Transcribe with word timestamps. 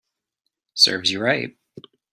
Serves 0.73 1.11
you 1.11 1.19
right 1.21 1.55